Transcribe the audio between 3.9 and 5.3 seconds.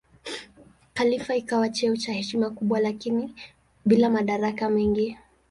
madaraka mengi.